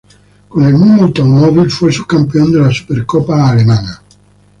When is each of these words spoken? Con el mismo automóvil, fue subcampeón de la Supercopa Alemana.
Con 0.49 0.63
el 0.65 0.73
mismo 0.73 1.03
automóvil, 1.03 1.69
fue 1.69 1.91
subcampeón 1.93 2.51
de 2.51 2.57
la 2.61 2.71
Supercopa 2.73 3.51
Alemana. 3.51 4.01